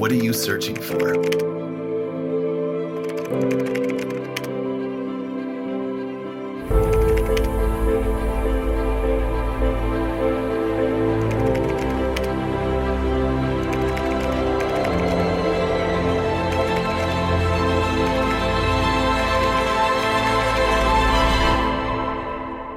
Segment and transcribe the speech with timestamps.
[0.00, 1.12] what are you searching for?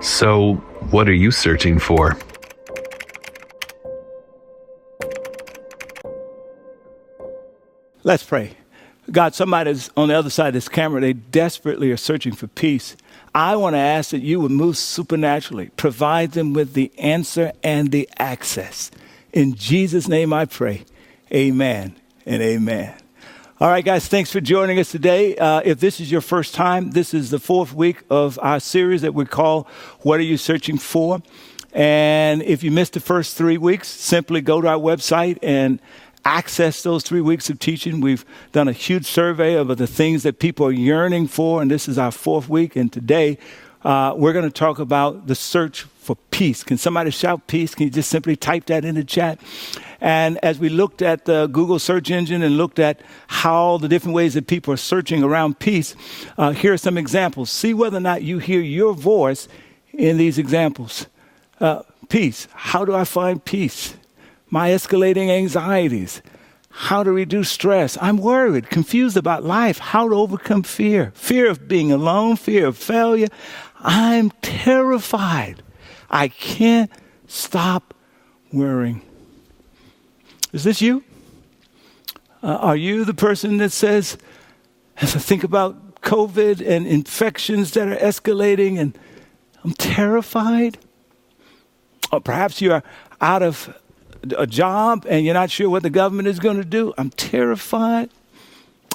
[0.01, 0.55] So,
[0.91, 2.17] what are you searching for?
[8.05, 8.57] Let's pray.
[9.11, 12.97] God, somebody's on the other side of this camera, they desperately are searching for peace.
[13.33, 17.91] I want to ask that you would move supernaturally, provide them with the answer and
[17.91, 18.91] the access.
[19.31, 20.83] In Jesus' name I pray.
[21.33, 21.95] Amen
[22.25, 22.93] and amen.
[23.61, 25.37] All right, guys, thanks for joining us today.
[25.37, 29.01] Uh, if this is your first time, this is the fourth week of our series
[29.03, 29.67] that we call
[30.01, 31.21] What Are You Searching For?
[31.73, 35.79] And if you missed the first three weeks, simply go to our website and
[36.25, 38.01] access those three weeks of teaching.
[38.01, 41.87] We've done a huge survey of the things that people are yearning for, and this
[41.87, 42.75] is our fourth week.
[42.75, 43.37] And today,
[43.83, 46.63] uh, we're going to talk about the search for peace.
[46.63, 47.75] Can somebody shout peace?
[47.75, 49.39] Can you just simply type that in the chat?
[49.99, 54.15] And as we looked at the Google search engine and looked at how the different
[54.15, 55.95] ways that people are searching around peace,
[56.37, 57.49] uh, here are some examples.
[57.49, 59.47] See whether or not you hear your voice
[59.93, 61.07] in these examples.
[61.59, 62.47] Uh, peace.
[62.53, 63.95] How do I find peace?
[64.53, 66.21] My escalating anxieties,
[66.69, 67.97] how to reduce stress.
[67.99, 72.77] I'm worried, confused about life, how to overcome fear, fear of being alone, fear of
[72.77, 73.29] failure.
[73.79, 75.63] I'm terrified.
[76.07, 76.91] I can't
[77.25, 77.95] stop
[78.51, 79.01] worrying.
[80.51, 81.03] Is this you?
[82.43, 84.19] Uh, are you the person that says,
[84.97, 88.95] as I think about COVID and infections that are escalating, and
[89.63, 90.77] I'm terrified?
[92.11, 92.83] Or perhaps you are
[93.19, 93.75] out of
[94.37, 98.09] a job and you're not sure what the government is going to do, I'm terrified.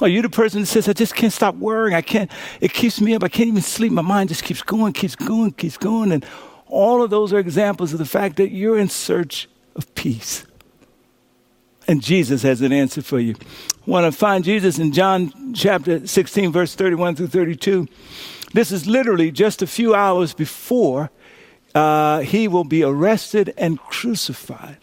[0.01, 1.95] Are you the person that says, I just can't stop worrying?
[1.95, 2.31] I can't,
[2.61, 3.23] it keeps me up.
[3.23, 3.91] I can't even sleep.
[3.91, 6.11] My mind just keeps going, keeps going, keeps going.
[6.11, 6.25] And
[6.67, 10.45] all of those are examples of the fact that you're in search of peace.
[11.87, 13.35] And Jesus has an answer for you.
[13.41, 17.87] I want to find Jesus in John chapter 16, verse 31 through 32.
[18.53, 21.09] This is literally just a few hours before
[21.75, 24.77] uh, he will be arrested and crucified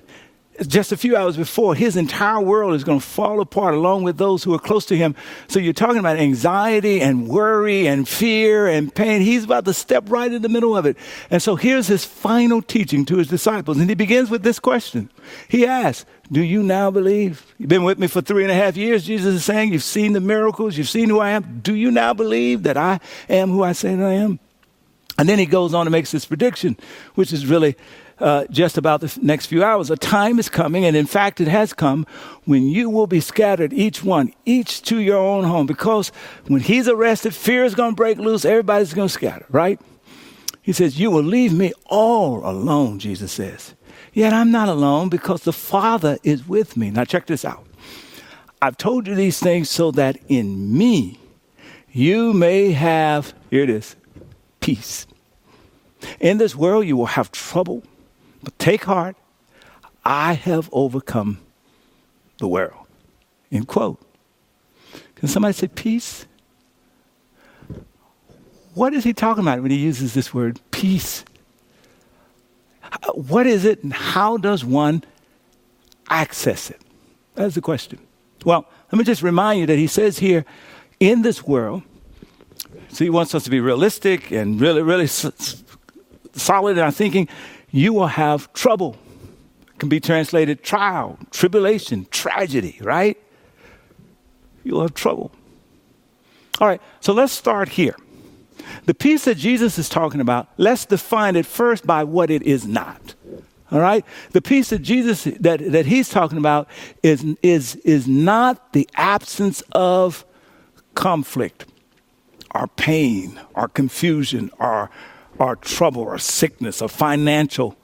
[0.66, 4.16] just a few hours before, his entire world is going to fall apart along with
[4.16, 5.14] those who are close to him.
[5.48, 9.20] So you're talking about anxiety and worry and fear and pain.
[9.20, 10.96] He's about to step right in the middle of it.
[11.30, 13.78] And so here's his final teaching to his disciples.
[13.78, 15.10] And he begins with this question.
[15.48, 17.54] He asks, Do you now believe?
[17.58, 19.72] You've been with me for three and a half years, Jesus is saying.
[19.72, 20.76] You've seen the miracles.
[20.76, 21.60] You've seen who I am.
[21.62, 24.38] Do you now believe that I am who I say that I am?
[25.18, 26.76] And then he goes on and makes this prediction,
[27.14, 27.76] which is really
[28.18, 29.90] uh, just about the next few hours.
[29.90, 32.06] A time is coming, and in fact, it has come,
[32.44, 35.66] when you will be scattered, each one, each to your own home.
[35.66, 36.08] Because
[36.46, 39.80] when he's arrested, fear is going to break loose, everybody's going to scatter, right?
[40.62, 43.74] He says, You will leave me all alone, Jesus says.
[44.12, 46.90] Yet I'm not alone because the Father is with me.
[46.90, 47.66] Now, check this out.
[48.62, 51.20] I've told you these things so that in me
[51.92, 53.94] you may have, here it is,
[54.60, 55.06] peace.
[56.20, 57.82] In this world you will have trouble
[58.46, 59.16] but take heart,
[60.04, 61.40] I have overcome
[62.38, 62.86] the world.
[63.50, 64.00] End quote.
[65.16, 66.26] Can somebody say peace?
[68.72, 71.24] What is he talking about when he uses this word peace?
[73.14, 75.02] What is it and how does one
[76.08, 76.80] access it?
[77.34, 77.98] That's the question.
[78.44, 80.44] Well, let me just remind you that he says here,
[81.00, 81.82] in this world,
[82.90, 87.28] so he wants us to be realistic and really, really solid in our thinking
[87.76, 88.96] you will have trouble.
[89.68, 93.18] It can be translated trial, tribulation, tragedy, right?
[94.64, 95.30] You'll have trouble.
[96.58, 97.94] All right, so let's start here.
[98.86, 102.66] The peace that Jesus is talking about, let's define it first by what it is
[102.66, 103.14] not.
[103.70, 104.04] All right?
[104.30, 106.68] The peace that Jesus that, that he's talking about
[107.02, 110.24] is, is, is not the absence of
[110.94, 111.66] conflict,
[112.54, 114.90] or pain, or confusion, or
[115.38, 117.76] or trouble or sickness or financial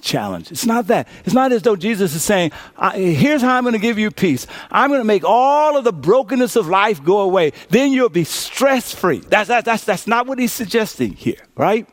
[0.00, 0.52] challenge.
[0.52, 1.08] It's not that.
[1.24, 2.52] It's not as though Jesus is saying,
[2.94, 4.46] here's how I'm going to give you peace.
[4.70, 7.52] I'm going to make all of the brokenness of life go away.
[7.70, 9.18] Then you'll be stress free.
[9.18, 11.88] That's, that, that's, that's not what he's suggesting here, right?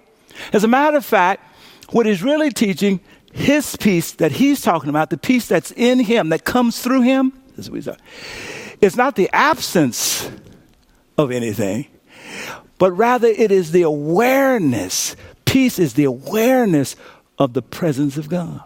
[0.54, 1.44] As a matter of fact,
[1.92, 3.00] what he's really teaching,
[3.34, 7.34] his peace that he's talking about, the peace that's in him, that comes through him,
[7.58, 7.90] is
[8.82, 10.30] it's not the absence
[11.18, 11.88] of anything,
[12.78, 15.16] but rather it is the awareness.
[15.46, 16.96] Peace is the awareness
[17.38, 18.64] of the presence of God.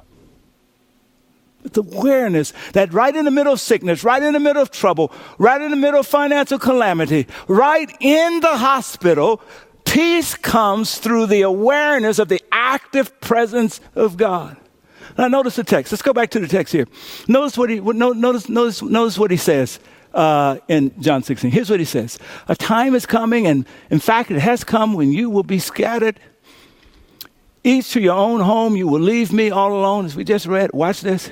[1.64, 5.12] The awareness that right in the middle of sickness, right in the middle of trouble,
[5.38, 9.42] right in the middle of financial calamity, right in the hospital,
[9.84, 14.56] peace comes through the awareness of the active presence of God.
[15.18, 15.92] Now notice the text.
[15.92, 16.88] Let's go back to the text here.
[17.28, 19.80] Notice what he notice notice notice what he says
[20.14, 21.52] uh, in John 16.
[21.52, 25.12] Here's what he says: A time is coming, and in fact, it has come when
[25.12, 26.20] you will be scattered
[27.64, 28.76] each to your own home.
[28.76, 30.72] You will leave me all alone, as we just read.
[30.74, 31.32] Watch this.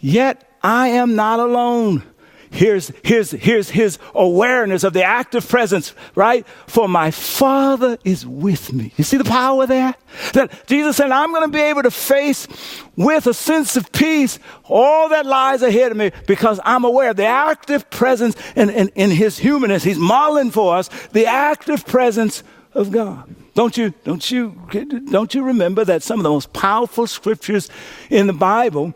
[0.00, 2.02] Yet I am not alone.
[2.52, 6.46] Here's, here's, here's his awareness of the active presence, right?
[6.66, 8.92] For my Father is with me.
[8.98, 9.94] You see the power there?
[10.34, 12.46] That Jesus said, I'm going to be able to face
[12.94, 17.16] with a sense of peace all that lies ahead of me because I'm aware of
[17.16, 19.82] the active presence in, in, in his humanness.
[19.82, 22.44] He's modeling for us the active presence
[22.74, 23.34] of God.
[23.54, 24.50] Don't you, don't you,
[25.10, 27.70] don't you remember that some of the most powerful scriptures
[28.10, 28.92] in the Bible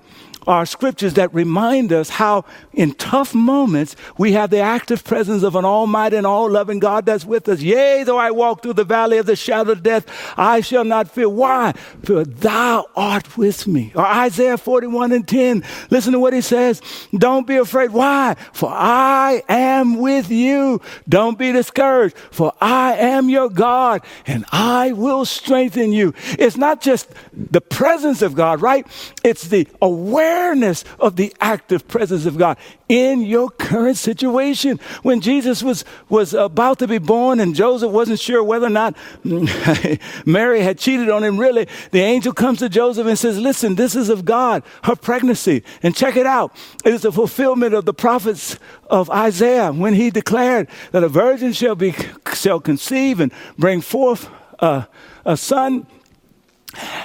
[0.46, 5.56] are scriptures that remind us how in tough moments we have the active presence of
[5.56, 7.60] an almighty and all loving God that's with us.
[7.60, 10.06] Yea, though I walk through the valley of the shadow of death,
[10.36, 11.28] I shall not fear.
[11.28, 11.72] Why?
[12.04, 13.92] For thou art with me.
[13.94, 15.64] Or Isaiah 41 and 10.
[15.90, 16.80] Listen to what he says.
[17.12, 17.90] Don't be afraid.
[17.90, 18.36] Why?
[18.52, 20.80] For I am with you.
[21.08, 22.16] Don't be discouraged.
[22.30, 26.14] For I am your God and I will strengthen you.
[26.38, 28.86] It's not just the presence of God, right?
[29.24, 34.78] It's the awareness awareness of the active presence of God in your current situation.
[35.02, 38.96] When Jesus was, was about to be born and Joseph wasn't sure whether or not
[40.26, 43.96] Mary had cheated on him, really, the angel comes to Joseph and says, Listen, this
[43.96, 45.62] is of God, her pregnancy.
[45.82, 46.54] And check it out.
[46.84, 48.58] It is the fulfillment of the prophets
[48.88, 51.94] of Isaiah when he declared that a virgin shall be
[52.34, 54.28] shall conceive and bring forth
[54.58, 55.86] a son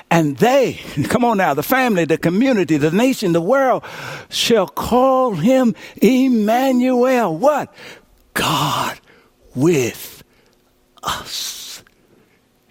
[0.09, 0.73] and they,
[1.09, 3.83] come on now, the family, the community, the nation, the world
[4.29, 7.37] shall call him Emmanuel.
[7.37, 7.73] What?
[8.33, 8.99] God
[9.55, 10.23] with
[11.03, 11.83] us.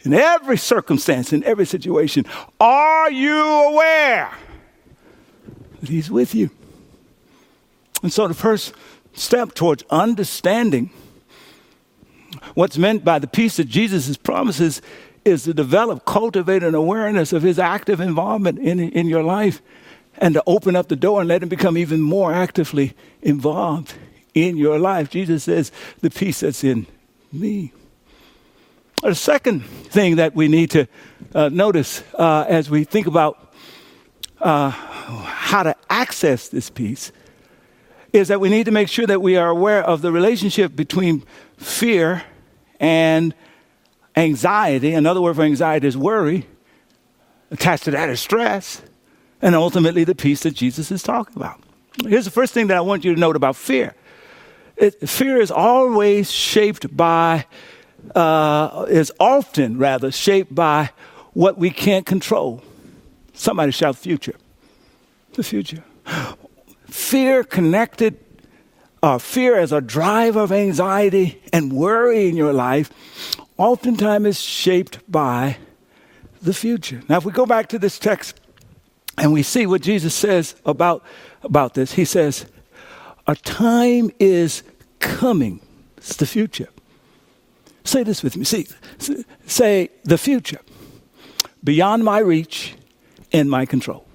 [0.02, 2.24] In every circumstance, in every situation,
[2.58, 4.32] are you aware
[5.80, 6.50] that he's with you?
[8.02, 8.72] And so the first
[9.12, 10.90] step towards understanding
[12.54, 14.80] what's meant by the peace that Jesus promises
[15.30, 19.62] is to develop, cultivate an awareness of his active involvement in, in your life
[20.18, 23.94] and to open up the door and let him become even more actively involved
[24.34, 25.10] in your life.
[25.10, 26.86] Jesus says, the peace that's in
[27.32, 27.72] me.
[29.02, 30.86] The second thing that we need to
[31.34, 33.54] uh, notice uh, as we think about
[34.40, 37.12] uh, how to access this peace
[38.12, 41.24] is that we need to make sure that we are aware of the relationship between
[41.56, 42.24] fear
[42.78, 43.34] and
[44.16, 44.94] anxiety.
[44.94, 46.46] Another word for anxiety is worry.
[47.50, 48.82] Attached to that is stress.
[49.42, 51.60] And ultimately, the peace that Jesus is talking about.
[52.06, 53.94] Here's the first thing that I want you to note about fear
[54.76, 57.46] it, fear is always shaped by,
[58.14, 60.90] uh, is often rather shaped by
[61.32, 62.62] what we can't control.
[63.34, 64.36] Somebody shout future.
[65.34, 65.84] The future.
[66.86, 68.18] Fear connected,
[69.02, 72.90] uh, fear as a driver of anxiety and worry in your life
[73.60, 75.58] oftentimes is shaped by
[76.40, 77.02] the future.
[77.08, 78.40] Now, if we go back to this text
[79.18, 81.04] and we see what Jesus says about,
[81.42, 82.46] about this, he says,
[83.26, 84.62] A time is
[84.98, 85.60] coming.
[85.98, 86.68] It's the future.
[87.84, 88.44] Say this with me.
[88.44, 88.66] See,
[89.46, 90.60] say the future.
[91.62, 92.74] Beyond my reach
[93.30, 94.06] and my control.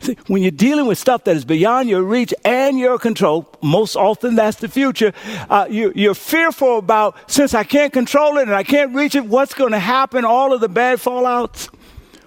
[0.00, 3.96] See, when you're dealing with stuff that is beyond your reach and your control, most
[3.96, 5.12] often that's the future,
[5.50, 9.24] uh, you, you're fearful about, since I can't control it and I can't reach it,
[9.24, 11.68] what's going to happen, all of the bad fallouts.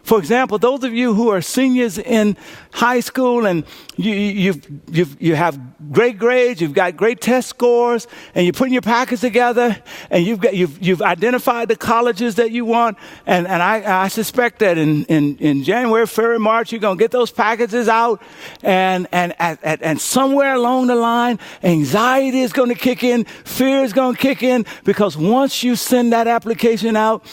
[0.04, 2.38] For example, those of you who are seniors in
[2.72, 3.66] high school and
[3.98, 5.60] you, you've, you've, you have
[5.92, 9.76] great grades, you've got great test scores, and you're putting your packets together,
[10.10, 12.98] and you've, got, you've, you've identified the colleges that you want.
[13.26, 17.04] And, and I, I suspect that in, in, in January, February, March, you're going to
[17.04, 18.22] get those packages out,
[18.64, 23.84] and, and, at, and somewhere along the line, anxiety is going to kick in, fear
[23.84, 27.26] is going to kick in, because once you send that application out,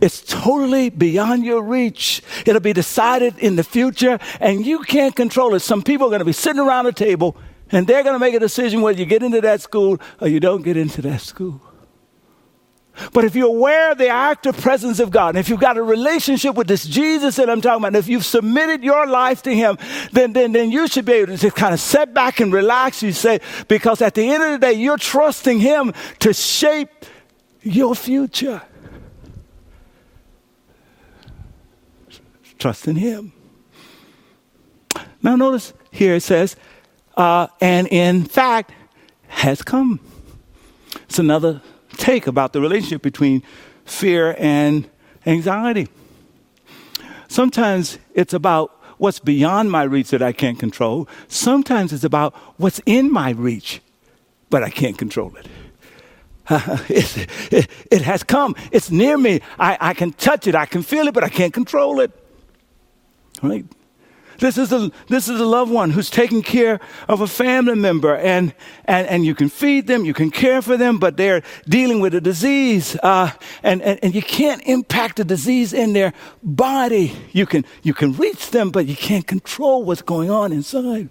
[0.00, 2.22] it's totally beyond your reach.
[2.44, 5.60] It'll be decided in the future, and you can't control it.
[5.60, 7.36] Some people are going to be sitting around a table
[7.70, 10.40] and they're going to make a decision whether you get into that school or you
[10.40, 11.60] don't get into that school.
[13.12, 15.82] But if you're aware of the active presence of God, and if you've got a
[15.82, 19.54] relationship with this Jesus that I'm talking about, and if you've submitted your life to
[19.54, 19.76] Him,
[20.12, 23.02] then, then, then you should be able to just kind of set back and relax,
[23.02, 26.88] you say, because at the end of the day, you're trusting Him to shape
[27.62, 28.62] your future.
[32.58, 33.32] Trust in Him.
[35.22, 36.56] Now, notice here it says,
[37.16, 38.72] uh, and in fact,
[39.28, 40.00] has come.
[41.08, 41.62] It's another
[41.96, 43.42] take about the relationship between
[43.84, 44.88] fear and
[45.24, 45.88] anxiety.
[47.28, 51.08] Sometimes it's about what's beyond my reach that I can't control.
[51.28, 53.80] Sometimes it's about what's in my reach,
[54.50, 55.46] but I can't control it.
[56.88, 58.54] it, it, has come.
[58.70, 59.40] It's near me.
[59.58, 60.54] I, I can touch it.
[60.54, 62.12] I can feel it, but I can't control it.
[63.42, 63.64] Right?
[64.38, 68.16] This is a this is a loved one who's taking care of a family member,
[68.16, 72.00] and and and you can feed them, you can care for them, but they're dealing
[72.00, 73.30] with a disease, uh,
[73.62, 76.12] and, and and you can't impact the disease in their
[76.42, 77.12] body.
[77.32, 81.08] You can you can reach them, but you can't control what's going on inside.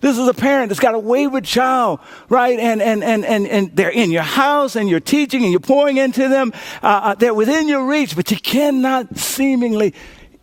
[0.00, 2.56] This is a parent that's got a wayward child, right?
[2.58, 5.96] And, and, and, and, and they're in your house and you're teaching and you're pouring
[5.96, 6.52] into them.
[6.84, 9.94] Uh, uh they're within your reach, but you cannot seemingly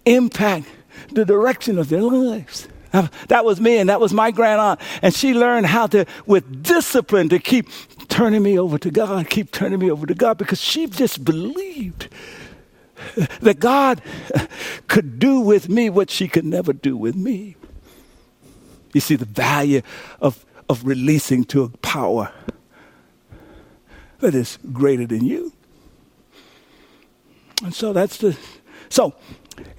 [0.06, 0.68] impact
[1.12, 2.68] the direction of their lives.
[2.94, 4.80] Uh, that was me, and that was my grand aunt.
[5.02, 7.68] And she learned how to, with discipline, to keep
[8.08, 12.08] turning me over to God, keep turning me over to God, because she just believed
[13.42, 14.02] that God
[14.88, 17.58] could do with me what she could never do with me.
[18.94, 19.82] You see the value
[20.22, 22.32] of, of releasing to a power
[24.20, 25.52] that is greater than you.
[27.62, 28.38] And so that's the.
[28.90, 29.14] So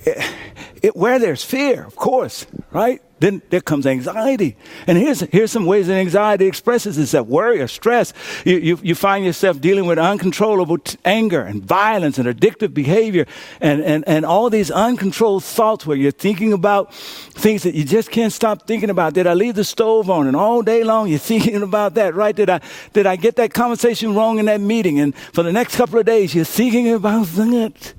[0.04, 0.34] it,
[0.82, 3.02] it, where there's fear, of course, right?
[3.18, 4.56] Then there comes anxiety.
[4.86, 8.12] And here's, here's some ways that anxiety expresses itself worry or stress.
[8.44, 13.24] You, you, you find yourself dealing with uncontrollable t- anger and violence and addictive behavior
[13.60, 18.10] and, and, and all these uncontrolled thoughts where you're thinking about things that you just
[18.10, 19.14] can't stop thinking about.
[19.14, 20.26] Did I leave the stove on?
[20.26, 22.36] And all day long you're thinking about that, right?
[22.36, 22.60] Did I,
[22.92, 25.00] did I get that conversation wrong in that meeting?
[25.00, 27.94] And for the next couple of days you're thinking about that.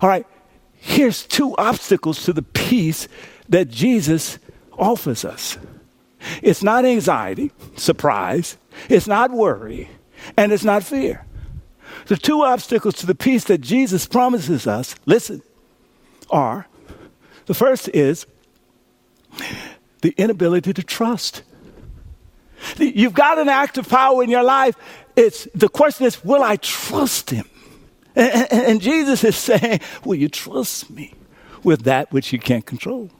[0.00, 0.26] All right
[0.80, 3.06] here's two obstacles to the peace
[3.48, 4.38] that Jesus
[4.78, 5.58] offers us
[6.42, 8.58] it's not anxiety, surprise,
[8.88, 9.88] it's not worry,
[10.36, 11.24] and it's not fear.
[12.06, 15.42] The two obstacles to the peace that Jesus promises us, listen,
[16.30, 16.66] are
[17.46, 18.26] the first is
[20.02, 21.42] the inability to trust.
[22.76, 24.76] You've got an active power in your life.
[25.16, 27.48] It's the question is, will I trust him?
[28.16, 31.14] And, and, Jesus is saying, Will you trust me
[31.62, 33.10] with that which you can't control?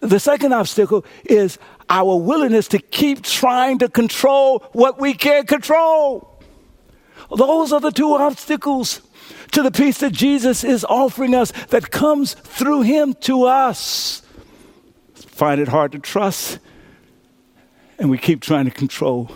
[0.00, 6.30] The second obstacle is our willingness to keep trying to control what we can't control.
[7.34, 9.00] Those are the two obstacles
[9.52, 14.22] to the peace that Jesus is offering us that comes through Him to us.
[15.14, 16.58] Find it hard to trust,
[17.98, 19.30] and we keep trying to control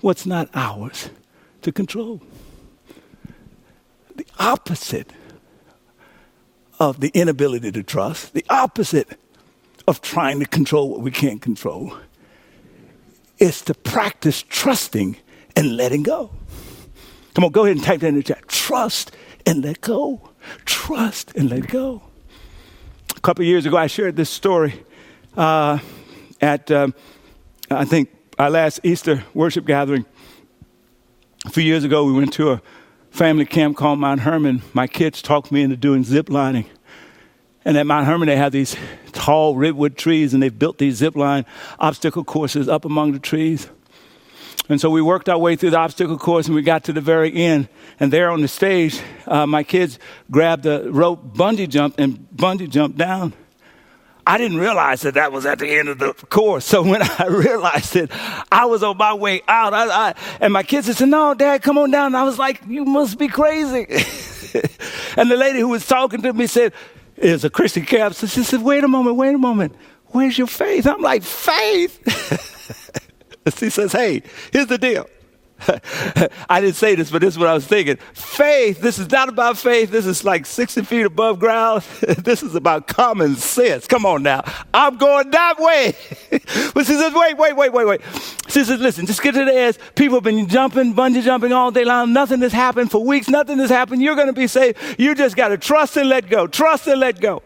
[0.00, 1.10] what's not ours
[1.62, 2.22] to control
[4.18, 5.12] the opposite
[6.78, 9.18] of the inability to trust, the opposite
[9.86, 11.96] of trying to control what we can't control,
[13.38, 15.16] is to practice trusting
[15.56, 16.30] and letting go.
[17.34, 18.46] Come on, go ahead and type that in the chat.
[18.48, 19.12] Trust
[19.46, 20.30] and let go.
[20.64, 22.02] Trust and let go.
[23.16, 24.84] A couple years ago, I shared this story
[25.36, 25.78] uh,
[26.40, 26.94] at, um,
[27.70, 30.04] I think, our last Easter worship gathering.
[31.44, 32.62] A few years ago, we went to a
[33.18, 36.66] family camp called Mount Hermon, my kids talked me into doing zip lining.
[37.64, 38.76] And at Mount Hermon, they have these
[39.10, 41.44] tall redwood trees, and they've built these zip line
[41.80, 43.68] obstacle courses up among the trees.
[44.68, 47.00] And so we worked our way through the obstacle course, and we got to the
[47.00, 47.68] very end.
[47.98, 49.98] And there on the stage, uh, my kids
[50.30, 53.32] grabbed the rope, bungee jumped, and bungee jumped down.
[54.28, 56.66] I didn't realize that that was at the end of the course.
[56.66, 58.10] So when I realized it,
[58.52, 59.72] I was on my way out.
[59.72, 62.08] I, I, and my kids said, No, Dad, come on down.
[62.08, 63.86] And I was like, You must be crazy.
[65.16, 66.74] and the lady who was talking to me said,
[67.16, 68.16] It's a Christian camp.
[68.16, 69.74] So she said, Wait a moment, wait a moment.
[70.08, 70.86] Where's your faith?
[70.86, 71.98] I'm like, Faith?
[73.56, 75.08] she says, Hey, here's the deal.
[76.48, 77.96] I didn't say this, but this is what I was thinking.
[78.12, 79.90] Faith, this is not about faith.
[79.90, 81.82] This is like 60 feet above ground.
[82.00, 83.86] this is about common sense.
[83.86, 84.44] Come on now.
[84.72, 85.94] I'm going that way.
[86.74, 88.00] but she says, wait, wait, wait, wait, wait.
[88.48, 89.78] She says, listen, just get to the edge.
[89.94, 92.12] People have been jumping, bungee jumping all day long.
[92.12, 93.28] Nothing has happened for weeks.
[93.28, 94.00] Nothing has happened.
[94.02, 94.96] You're going to be safe.
[94.98, 96.46] You just got to trust and let go.
[96.46, 97.42] Trust and let go.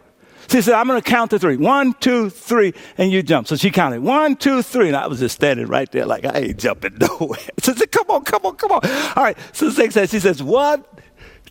[0.52, 1.56] She said, I'm going to count to three.
[1.56, 3.48] One, two, three, and you jump.
[3.48, 4.88] So she counted one, two, three.
[4.88, 7.38] And I was just standing right there like, I ain't jumping nowhere.
[7.58, 8.80] So She said, come on, come on, come on.
[9.16, 9.38] All right.
[9.54, 10.84] So six says, she says, one,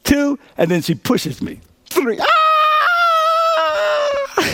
[0.03, 1.62] two, and then she pushes me.
[1.88, 2.20] Three.
[2.22, 2.27] Ah!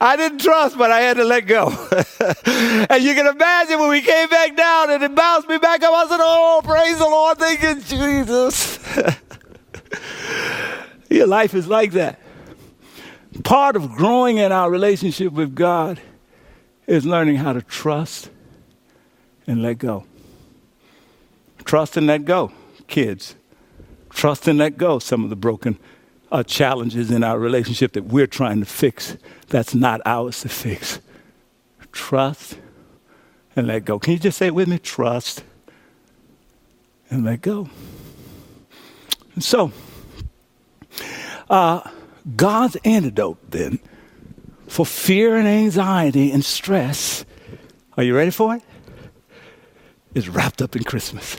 [0.00, 1.68] I didn't trust, but I had to let go.
[2.90, 5.94] and you can imagine when we came back down and it bounced me back up,
[5.94, 8.80] I said, Oh, praise the Lord, thank you, Jesus.
[11.12, 12.18] Your life is like that.
[13.44, 16.00] Part of growing in our relationship with God
[16.86, 18.30] is learning how to trust
[19.46, 20.04] and let go.
[21.64, 22.52] Trust and let go,
[22.88, 23.34] kids.
[24.10, 25.78] Trust and let go some of the broken
[26.30, 29.16] uh, challenges in our relationship that we're trying to fix.
[29.48, 30.98] That's not ours to fix.
[31.92, 32.56] Trust
[33.54, 33.98] and let go.
[33.98, 34.78] Can you just say it with me?
[34.78, 35.44] Trust
[37.10, 37.68] and let go.
[39.34, 39.72] And so,
[41.52, 41.88] uh,
[42.34, 43.78] God's antidote then
[44.66, 47.24] for fear and anxiety and stress,
[47.96, 48.62] are you ready for it?
[50.14, 51.36] Is wrapped up in Christmas.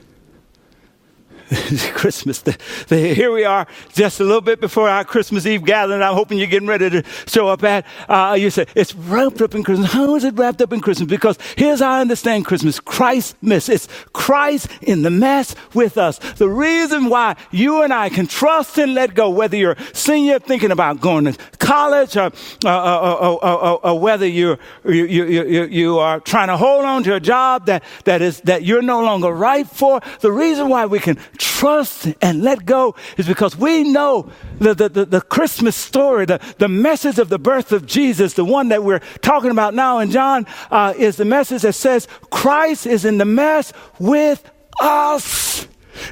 [1.94, 2.42] Christmas.
[2.42, 2.58] The,
[2.88, 6.02] the, here we are, just a little bit before our Christmas Eve gathering.
[6.02, 7.86] I'm hoping you're getting ready to show up at.
[8.08, 9.92] Uh, you say it's wrapped up in Christmas.
[9.92, 11.10] How is it wrapped up in Christmas?
[11.10, 13.70] Because here's how I understand Christmas: Christmas.
[13.70, 16.18] It's Christ in the mess with us.
[16.36, 20.72] The reason why you and I can trust and let go, whether you're senior thinking
[20.72, 22.32] about going to college, or,
[22.66, 27.20] uh, uh, or whether you, you, you, you are trying to hold on to a
[27.20, 30.02] job that that is that you're no longer right for.
[30.22, 34.88] The reason why we can trust and let go is because we know the, the,
[34.88, 38.84] the, the, Christmas story, the, the message of the birth of Jesus, the one that
[38.84, 43.18] we're talking about now in John, uh, is the message that says Christ is in
[43.18, 45.68] the mess with us.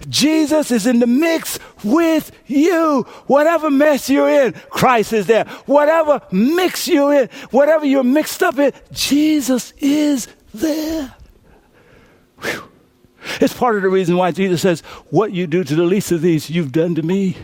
[0.10, 3.04] Jesus is in the mix with you.
[3.28, 5.46] Whatever mess you're in, Christ is there.
[5.66, 11.16] Whatever mix you're in, whatever you're mixed up in, Jesus is there.
[12.42, 12.71] Whew.
[13.40, 16.22] It's part of the reason why Jesus says, What you do to the least of
[16.22, 17.38] these, you've done to me.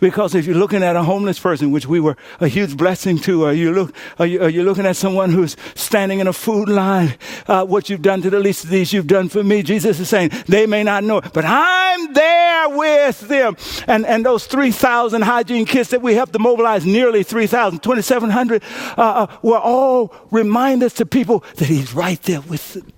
[0.00, 3.44] Because if you're looking at a homeless person, which we were a huge blessing to,
[3.44, 6.68] or you look, are you, are you looking at someone who's standing in a food
[6.68, 7.14] line,
[7.46, 9.62] uh, what you've done to the least of these, you've done for me.
[9.62, 13.56] Jesus is saying they may not know it, but I'm there with them.
[13.86, 18.62] And and those 3,000 hygiene kits that we helped to mobilize, nearly 3,000, 2,700,
[18.96, 22.93] uh, uh, were all reminders to people that He's right there with them.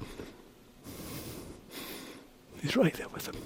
[2.63, 3.37] He's right there with them.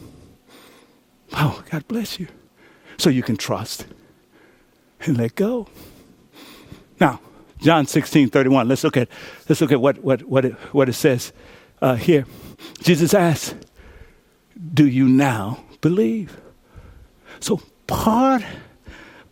[1.33, 2.29] Wow, God bless you.
[2.99, 3.87] So you can trust
[5.01, 5.68] and let go.
[7.01, 7.20] Now,
[7.59, 8.68] John 16, 31.
[8.68, 9.09] Let's look at,
[9.49, 11.33] let's look at what, what, what, it, what it says
[11.81, 12.27] uh, here.
[12.83, 13.55] Jesus asks,
[14.75, 16.40] Do you now believe?
[17.40, 18.42] So part,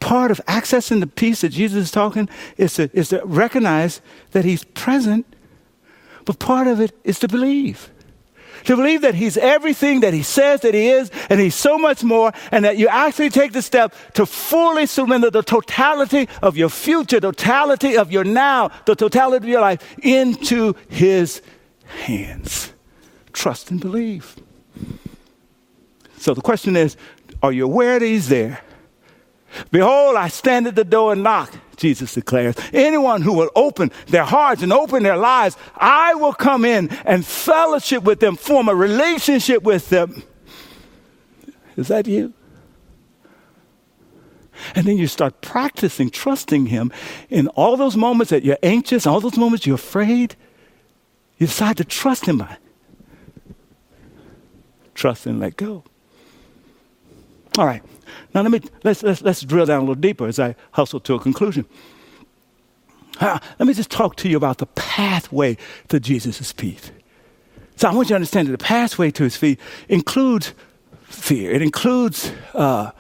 [0.01, 4.01] part of accessing the peace that Jesus is talking is to, is to recognize
[4.33, 5.27] that he's present,
[6.25, 7.91] but part of it is to believe
[8.65, 12.03] to believe that He's everything that He says that He is, and He's so much
[12.05, 16.69] more, and that you actually take the step to fully surrender the totality of your
[16.69, 21.43] future, totality of your now, the totality of your life into His
[22.05, 22.73] hands.
[23.33, 24.37] Trust and believe.
[26.19, 26.97] So the question is
[27.43, 28.63] are you aware that He's there?
[29.71, 31.53] Behold, I stand at the door and knock.
[31.77, 32.55] Jesus declares.
[32.73, 37.25] Anyone who will open their hearts and open their lives, I will come in and
[37.25, 40.23] fellowship with them, form a relationship with them.
[41.77, 42.35] Is that you?
[44.75, 46.93] And then you start practicing trusting Him
[47.31, 50.35] in all those moments that you're anxious, all those moments you're afraid.
[51.39, 52.43] You decide to trust Him
[54.99, 55.85] trust and let go.
[57.59, 57.83] All right.
[58.35, 61.15] Now let me let's, let's, let's drill down a little deeper as I hustle to
[61.15, 61.67] a conclusion.
[63.21, 65.57] Uh, let me just talk to you about the pathway
[65.89, 66.93] to Jesus' feet.
[67.75, 70.55] So I want you to understand that the pathway to his feet includes
[71.03, 71.51] fear.
[71.51, 72.93] It includes uh,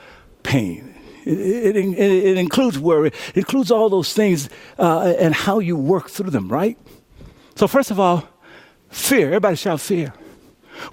[0.42, 0.92] pain.
[1.24, 3.08] It, it, it, it, includes worry.
[3.08, 6.76] It includes all those things uh, and how you work through them, right?
[7.54, 8.28] So first of all,
[8.88, 9.28] fear.
[9.28, 10.12] Everybody shout fear.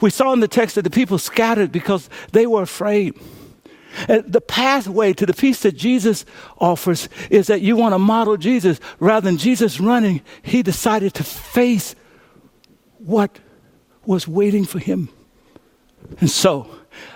[0.02, 3.20] We saw in the text that the people scattered because they were afraid.
[4.08, 6.26] And the pathway to the peace that Jesus
[6.58, 8.80] offers is that you want to model Jesus.
[9.00, 11.96] Rather than Jesus running, he decided to face
[12.98, 13.40] what
[14.06, 15.10] was waiting for him.
[16.20, 16.70] And so,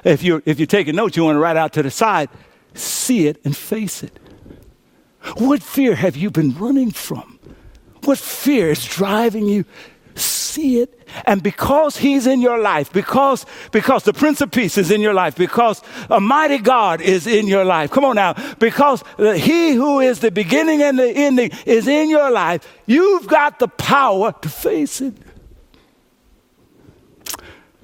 [0.03, 2.29] if you're, if you're taking notes, you want to write out to the side,
[2.73, 4.17] see it and face it.
[5.37, 7.39] What fear have you been running from?
[8.05, 9.65] What fear is driving you
[10.19, 11.07] see it.
[11.25, 15.13] And because He's in your life, because, because the Prince of Peace is in your
[15.13, 19.99] life, because a mighty God is in your life, come on now, because He who
[19.99, 24.49] is the beginning and the ending is in your life, you've got the power to
[24.49, 25.13] face it.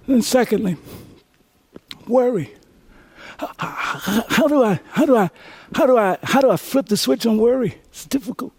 [0.07, 0.77] And secondly,
[2.07, 2.53] worry.
[3.37, 5.29] How, how, do I, how do I,
[5.73, 7.77] how do I, how do I flip the switch on worry?
[7.89, 8.53] It's difficult.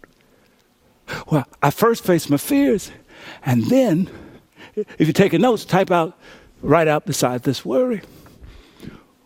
[1.27, 2.91] Well, I first face my fears.
[3.45, 4.09] And then,
[4.75, 6.17] if you take a notes, type out,
[6.61, 8.01] write out beside this worry.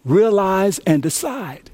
[0.03, 1.69] Realize and decide.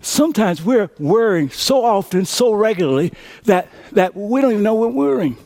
[0.00, 3.12] Sometimes we're worrying so often, so regularly,
[3.44, 5.36] that, that we don't even know we're worrying.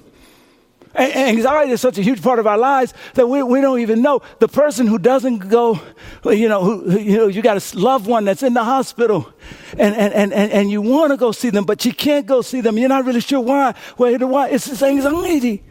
[0.96, 4.22] Anxiety is such a huge part of our lives that we, we don't even know.
[4.38, 5.80] The person who doesn't go,
[6.24, 9.32] you know, who, you know, you got a loved one that's in the hospital
[9.76, 12.42] and, and, and, and, and you want to go see them, but you can't go
[12.42, 12.78] see them.
[12.78, 13.74] You're not really sure why.
[13.98, 14.50] Well, why?
[14.50, 15.64] It's this anxiety,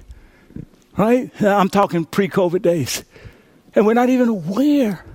[0.97, 1.31] right?
[1.41, 3.05] I'm talking pre COVID days.
[3.75, 5.05] And we're not even aware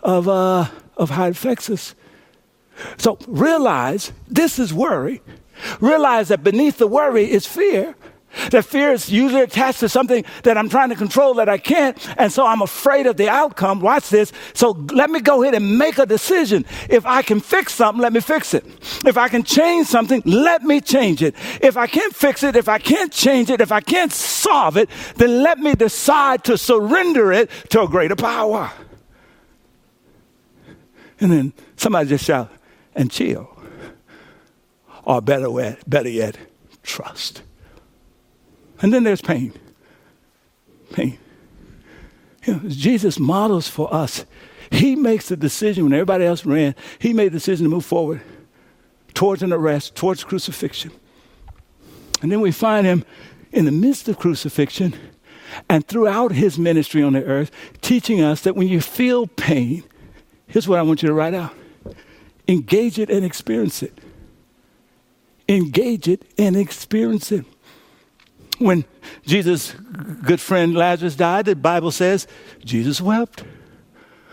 [0.00, 0.66] of, uh,
[0.96, 1.94] of how it affects us.
[2.98, 5.22] So realize this is worry.
[5.80, 7.96] Realize that beneath the worry is fear.
[8.50, 11.96] That fear is usually attached to something that I'm trying to control that I can't.
[12.18, 13.80] And so I'm afraid of the outcome.
[13.80, 14.32] Watch this.
[14.54, 16.64] So let me go ahead and make a decision.
[16.88, 18.64] If I can fix something, let me fix it.
[19.04, 21.34] If I can change something, let me change it.
[21.60, 24.88] If I can't fix it, if I can't change it, if I can't solve it,
[25.16, 28.70] then let me decide to surrender it to a greater power.
[31.20, 32.50] And then somebody just shout,
[32.94, 33.50] and chill.
[35.04, 36.36] Or better, better yet,
[36.82, 37.42] trust.
[38.80, 39.52] And then there's pain.
[40.92, 41.18] Pain.
[42.44, 44.24] You know, Jesus models for us.
[44.70, 48.20] He makes the decision when everybody else ran, he made the decision to move forward
[49.14, 50.92] towards an arrest, towards crucifixion.
[52.22, 53.04] And then we find him
[53.52, 54.94] in the midst of crucifixion
[55.68, 59.84] and throughout his ministry on the earth, teaching us that when you feel pain,
[60.46, 61.54] here's what I want you to write out
[62.46, 63.98] engage it and experience it.
[65.48, 67.44] Engage it and experience it
[68.66, 68.84] when
[69.26, 72.26] Jesus' good friend Lazarus died, the Bible says
[72.64, 73.44] Jesus wept.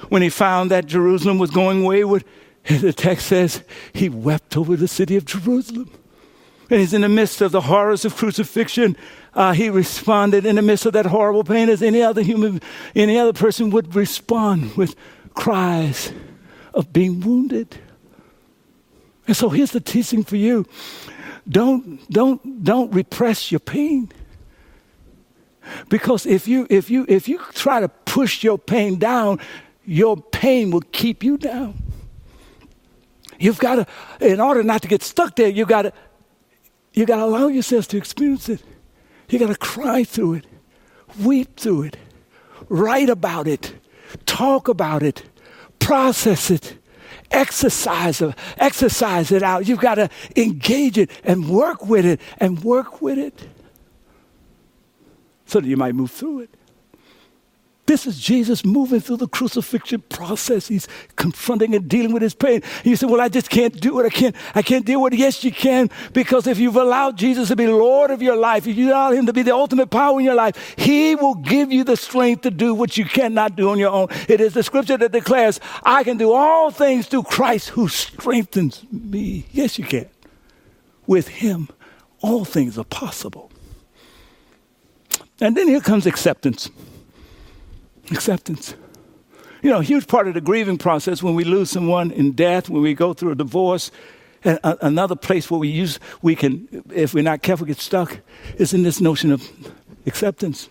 [0.09, 2.25] When he found that Jerusalem was going wayward,
[2.67, 5.89] the text says he wept over the city of Jerusalem.
[6.69, 8.97] And he's in the midst of the horrors of crucifixion.
[9.35, 12.59] Uh, he responded in the midst of that horrible pain as any other human,
[12.95, 14.95] any other person would respond with
[15.35, 16.11] cries
[16.73, 17.77] of being wounded.
[19.27, 20.65] And so here's the teaching for you.
[21.47, 24.11] Don't, don't, don't repress your pain.
[25.89, 29.39] Because if you, if, you, if you try to push your pain down,
[29.85, 31.75] your pain will keep you down.
[33.39, 33.87] You've got to,
[34.25, 35.93] in order not to get stuck there, you've got to,
[36.93, 38.63] you got to allow yourself to experience it.
[39.29, 40.47] You got to cry through it,
[41.19, 41.97] weep through it,
[42.69, 43.73] write about it,
[44.25, 45.23] talk about it,
[45.79, 46.77] process it,
[47.31, 49.67] exercise it, exercise it out.
[49.67, 53.47] You've got to engage it and work with it and work with it
[55.45, 56.49] so that you might move through it.
[57.87, 60.67] This is Jesus moving through the crucifixion process.
[60.67, 62.63] He's confronting and dealing with his pain.
[62.83, 64.05] You say, Well, I just can't do it.
[64.05, 65.19] I can't, I can't deal with it.
[65.19, 68.75] Yes, you can, because if you've allowed Jesus to be Lord of your life, if
[68.75, 71.83] you allow him to be the ultimate power in your life, he will give you
[71.83, 74.07] the strength to do what you cannot do on your own.
[74.27, 78.83] It is the scripture that declares, I can do all things through Christ who strengthens
[78.91, 79.45] me.
[79.51, 80.09] Yes, you can.
[81.05, 81.69] With him,
[82.21, 83.51] all things are possible.
[85.39, 86.71] And then here comes acceptance.
[88.11, 88.75] Acceptance.
[89.61, 92.69] You know, a huge part of the grieving process when we lose someone in death,
[92.69, 93.89] when we go through a divorce,
[94.43, 98.19] and a, another place where we use, we can, if we're not careful, get stuck,
[98.57, 99.49] is in this notion of
[100.05, 100.69] acceptance.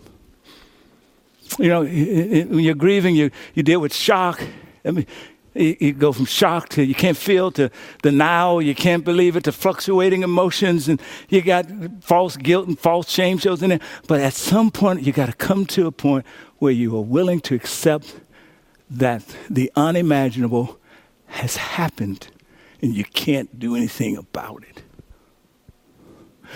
[1.59, 4.41] You know, when you're grieving, you, you deal with shock.
[4.85, 5.07] I mean,
[5.55, 7.71] you, go from shock to you can't feel to
[8.03, 11.67] denial, you can't believe it, to fluctuating emotions, and you got
[12.01, 13.81] false guilt and false shame shows in there.
[14.09, 16.27] But at some point, you got to come to a point
[16.59, 18.21] where you are willing to accept
[18.91, 20.79] that the unimaginable
[21.27, 22.29] has happened
[22.81, 24.83] and you can't do anything about it.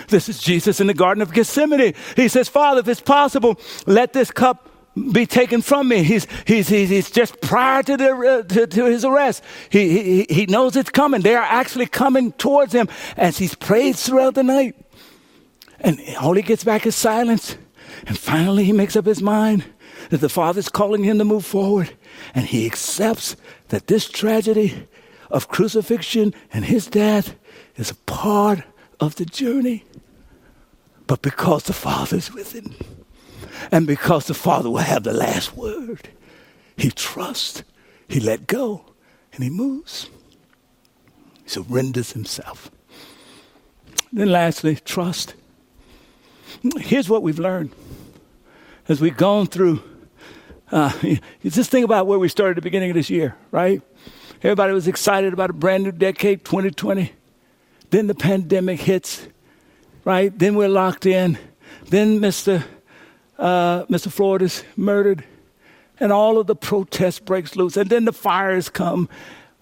[0.07, 1.93] This is Jesus in the Garden of Gethsemane.
[2.15, 4.68] He says, Father, if it's possible, let this cup
[5.11, 6.03] be taken from me.
[6.03, 9.43] He's, he's, he's, he's just prior to, the, uh, to, to, his arrest.
[9.69, 11.21] He, he, he knows it's coming.
[11.21, 14.75] They are actually coming towards him as he's prayed throughout the night.
[15.79, 17.57] And all he gets back is silence.
[18.05, 19.65] And finally, he makes up his mind
[20.09, 21.91] that the Father's calling him to move forward.
[22.33, 23.35] And he accepts
[23.69, 24.87] that this tragedy
[25.29, 27.35] of crucifixion and his death
[27.75, 28.63] is a part
[28.99, 29.85] of the journey.
[31.07, 32.75] But because the Father's with him,
[33.71, 36.09] and because the Father will have the last word,
[36.75, 37.63] he trusts,
[38.07, 38.85] he let go,
[39.33, 40.09] and he moves.
[41.43, 42.71] He surrenders himself.
[44.11, 45.35] Then, lastly, trust.
[46.77, 47.71] Here's what we've learned
[48.87, 49.81] as we've gone through.
[50.71, 50.91] Uh,
[51.43, 53.81] just think about where we started at the beginning of this year, right?
[54.41, 57.13] Everybody was excited about a brand new decade, 2020.
[57.91, 59.27] Then the pandemic hits,
[60.05, 60.37] right?
[60.37, 61.37] Then we're locked in.
[61.89, 62.63] Then Mr
[63.39, 64.11] uh, Mr.
[64.11, 65.23] Floyd is murdered,
[65.99, 69.09] and all of the protest breaks loose, and then the fires come.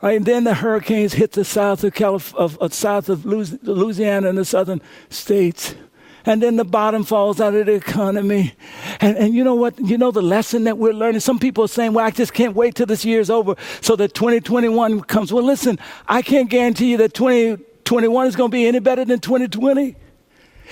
[0.02, 0.18] Right?
[0.18, 4.38] And then the hurricanes hit the south of, Calif- of, of south of Louisiana and
[4.38, 5.74] the southern states.
[6.24, 8.54] And then the bottom falls out of the economy.
[9.00, 9.80] And, and you know what?
[9.80, 11.22] You know the lesson that we're learning?
[11.22, 14.14] Some people are saying, well, I just can't wait till this year's over so that
[14.14, 15.32] 2021 comes.
[15.32, 19.20] Well, listen, I can't guarantee you that 2021 is going to be any better than
[19.20, 19.96] 2020.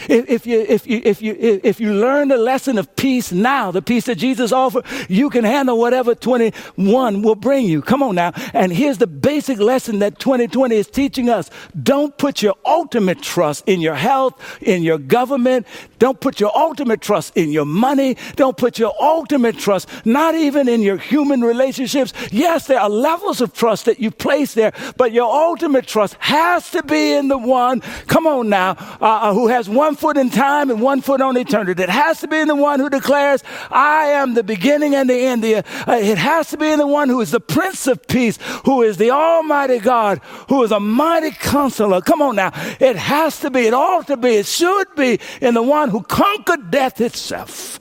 [0.08, 3.82] If, you, if, you, if, you, if you learn the lesson of peace now, the
[3.82, 7.82] peace that Jesus offered, you can handle whatever 21 will bring you.
[7.82, 8.34] Come on now.
[8.54, 11.50] And here's the basic lesson that 2020 is teaching us.
[11.82, 15.68] Don't put your ultimate trust in your health, in your government.
[16.00, 18.18] Don't put your ultimate trust in your money.
[18.36, 22.14] Don't put your ultimate trust, not even in your human relationships.
[22.32, 26.70] Yes, there are levels of trust that you place there, but your ultimate trust has
[26.72, 30.18] to be in the one, come on now, uh, uh who has one one foot
[30.18, 31.84] in time and one foot on eternity.
[31.84, 35.14] It has to be in the one who declares, I am the beginning and the
[35.14, 35.46] end.
[35.46, 38.82] Uh, it has to be in the one who is the Prince of Peace, who
[38.82, 40.20] is the Almighty God,
[40.50, 42.02] who is a mighty counselor.
[42.02, 42.52] Come on now.
[42.80, 46.02] It has to be, it ought to be, it should be in the one who
[46.02, 47.80] conquered death itself.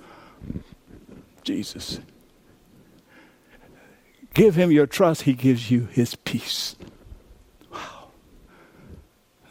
[1.43, 2.01] Jesus.
[4.35, 6.77] Give him your trust, he gives you his peace.
[7.73, 8.09] Wow.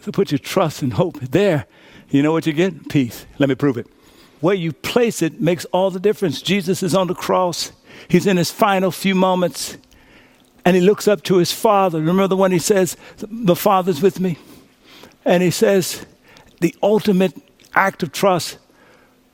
[0.01, 1.65] So put your trust and hope there
[2.13, 2.89] you know what you get?
[2.89, 3.25] Peace.
[3.39, 3.87] Let me prove it.
[4.39, 6.41] Where you place it makes all the difference.
[6.41, 7.71] Jesus is on the cross,
[8.07, 9.77] he's in his final few moments,
[10.63, 11.99] and he looks up to his Father.
[11.99, 14.37] Remember the one he says, The Father's with me?
[15.25, 16.05] And he says,
[16.61, 17.33] The ultimate
[17.73, 18.57] act of trust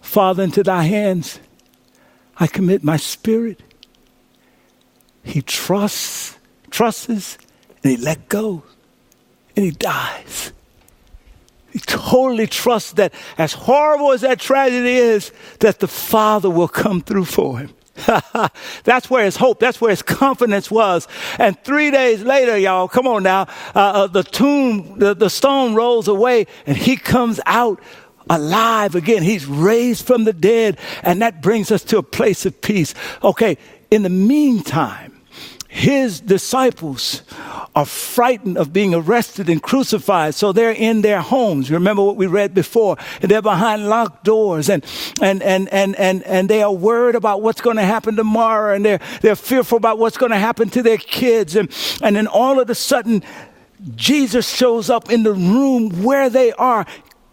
[0.02, 1.40] Father, into thy hands
[2.38, 3.62] I commit my spirit.
[5.24, 6.38] He trusts,
[6.72, 7.38] trusts,
[7.84, 8.64] and he let go,
[9.56, 10.54] and he dies.
[11.86, 17.26] Totally trust that as horrible as that tragedy is, that the Father will come through
[17.26, 17.74] for him.
[18.84, 21.08] That's where his hope, that's where his confidence was.
[21.38, 23.42] And three days later, y'all, come on now,
[23.76, 27.82] uh, uh, the tomb, the, the stone rolls away and he comes out
[28.30, 29.24] alive again.
[29.24, 30.78] He's raised from the dead.
[31.04, 32.94] And that brings us to a place of peace.
[33.24, 33.58] Okay,
[33.92, 35.09] in the meantime,
[35.80, 37.22] his disciples
[37.74, 40.36] are frightened of being arrested and crucified.
[40.36, 41.72] So they're in their homes.
[41.72, 42.98] Remember what we read before.
[43.22, 44.84] They're behind locked doors and,
[45.22, 48.76] and, and, and, and, and they are worried about what's going to happen tomorrow.
[48.76, 51.56] And they're, they're fearful about what's going to happen to their kids.
[51.56, 53.24] And, and then all of a sudden,
[53.96, 56.86] Jesus shows up in the room where they are.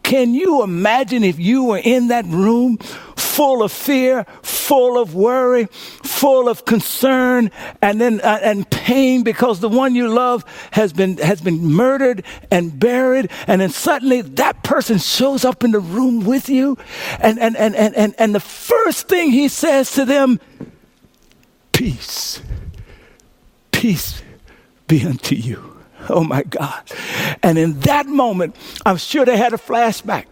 [0.06, 2.78] Can you imagine if you were in that room
[3.16, 7.50] full of fear, full of worry, full of concern,
[7.82, 12.24] and then uh, and pain because the one you love has been has been murdered
[12.52, 16.78] and buried, and then suddenly that person shows up in the room with you,
[17.18, 20.38] and and and and and, and the first thing he says to them,
[21.72, 22.40] peace,
[23.72, 24.22] peace
[24.86, 25.75] be unto you.
[26.10, 26.82] Oh my God.
[27.42, 30.26] And in that moment, I'm sure they had a flashback.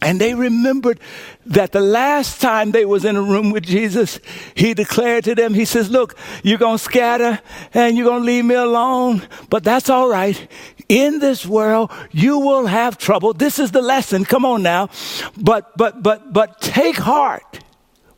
[0.00, 1.00] And they remembered
[1.46, 4.20] that the last time they was in a room with Jesus,
[4.54, 7.40] he declared to them, he says, look, you're going to scatter
[7.74, 10.48] and you're going to leave me alone, but that's all right.
[10.88, 13.32] In this world, you will have trouble.
[13.32, 14.24] This is the lesson.
[14.24, 14.88] Come on now.
[15.36, 17.60] But, but, but, but take heart.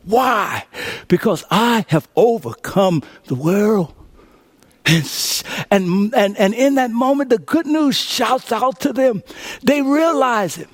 [0.05, 0.67] Why?
[1.09, 3.95] Because I have overcome the world.
[5.71, 9.23] And, and, and in that moment, the good news shouts out to them.
[9.63, 10.69] They realize it.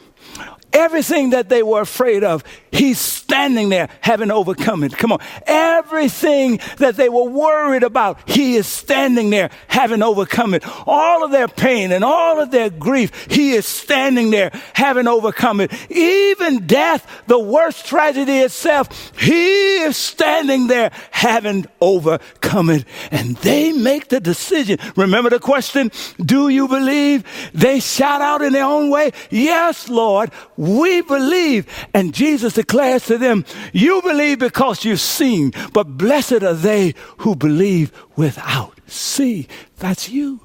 [0.76, 4.92] Everything that they were afraid of, he's standing there having overcome it.
[4.92, 5.20] Come on.
[5.46, 10.62] Everything that they were worried about, he is standing there having overcome it.
[10.86, 15.60] All of their pain and all of their grief, he is standing there having overcome
[15.60, 15.72] it.
[15.90, 22.84] Even death, the worst tragedy itself, he is standing there having overcome it.
[23.10, 24.78] And they make the decision.
[24.94, 27.24] Remember the question, do you believe?
[27.54, 30.30] They shout out in their own way, yes, Lord
[30.66, 31.66] we believe.
[31.94, 37.36] And Jesus declares to them, You believe because you've seen, but blessed are they who
[37.36, 39.48] believe without see.
[39.78, 40.40] That's you.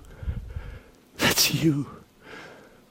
[1.18, 1.88] That's you.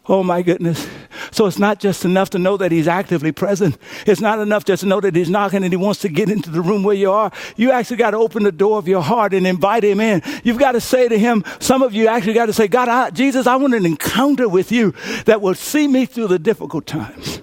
[0.08, 0.88] Oh my goodness.
[1.30, 3.76] So it's not just enough to know that he's actively present.
[4.06, 6.50] It's not enough just to know that he's knocking and he wants to get into
[6.50, 7.30] the room where you are.
[7.56, 10.22] You actually got to open the door of your heart and invite him in.
[10.42, 13.10] You've got to say to him, some of you actually got to say, God, I,
[13.10, 14.94] Jesus, I want an encounter with you
[15.26, 17.42] that will see me through the difficult times.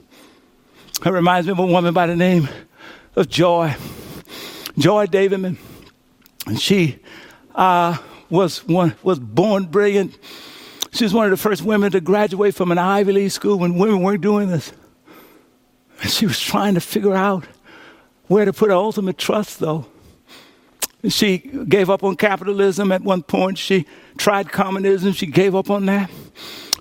[1.05, 2.49] It reminds me of a woman by the name
[3.15, 3.75] of Joy,
[4.77, 5.57] Joy Davidman.
[6.47, 6.99] And she
[7.53, 7.97] uh,
[8.29, 10.17] was, one, was born brilliant
[10.97, 13.77] she was one of the first women to graduate from an Ivy League school when
[13.77, 14.73] women weren't doing this.
[16.01, 17.45] And she was trying to figure out
[18.25, 19.85] where to put her ultimate trust, though.
[21.07, 23.59] She gave up on capitalism at one point.
[23.59, 23.85] She
[24.17, 25.13] tried communism.
[25.13, 26.09] She gave up on that.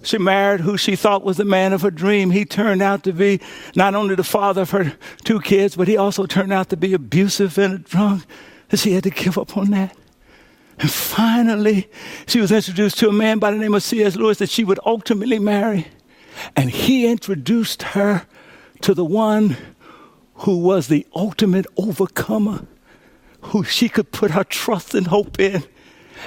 [0.02, 2.30] She married who she thought was the man of her dream.
[2.30, 3.40] He turned out to be
[3.74, 6.94] not only the father of her two kids, but he also turned out to be
[6.94, 8.24] abusive and a drunk.
[8.70, 9.94] And she had to give up on that.
[10.78, 11.88] And finally,
[12.26, 14.16] she was introduced to a man by the name of C.S.
[14.16, 15.86] Lewis that she would ultimately marry.
[16.54, 18.26] And he introduced her
[18.82, 19.56] to the one
[20.40, 22.66] who was the ultimate overcomer,
[23.40, 25.64] who she could put her trust and hope in.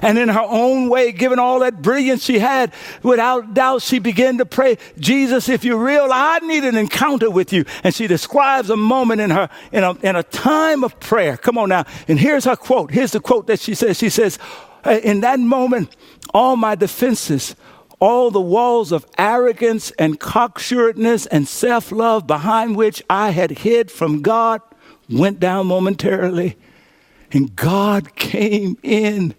[0.02, 2.74] And in her own way, given all that brilliance she had,
[3.04, 7.52] without doubt, she began to pray, Jesus, if you're real, I need an encounter with
[7.52, 7.66] you.
[7.84, 11.38] And she describes a moment in her, in a, in a time of prayer.
[11.38, 11.86] Come on now.
[12.08, 12.92] And here's her quote.
[12.92, 13.98] Here's the quote that she says.
[13.98, 14.40] She says,
[14.86, 15.96] uh, in that moment,
[16.34, 17.56] all my defenses,
[18.00, 23.92] all the walls of arrogance and cocksuredness and self love behind which I had hid
[23.92, 24.62] from God
[25.10, 26.58] went down momentarily.
[27.32, 29.36] And God came in.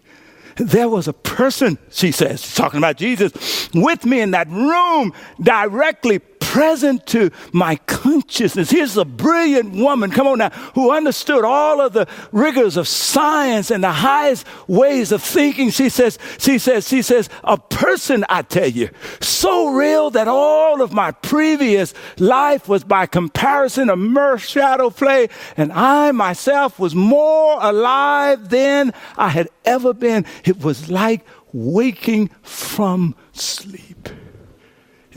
[0.61, 6.21] There was a person, she says, talking about Jesus, with me in that room directly
[6.51, 8.71] present to my consciousness.
[8.71, 13.71] Here's a brilliant woman, come on now, who understood all of the rigors of science
[13.71, 15.71] and the highest ways of thinking.
[15.71, 20.83] She says, she says, she says, a person, I tell you, so real that all
[20.83, 26.97] of my previous life was by comparison a mere shadow play, and I myself was
[26.97, 30.27] more alive than I had ever been.
[30.45, 34.09] It was like waking from sleep.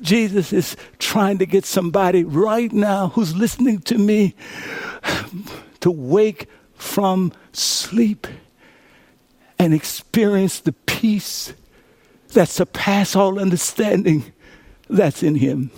[0.04, 4.36] Jesus is trying to get somebody right now who's listening to me
[5.80, 8.28] to wake from sleep
[9.58, 11.54] and experience the peace
[12.34, 14.34] that surpasses all understanding
[14.90, 15.72] that's in him.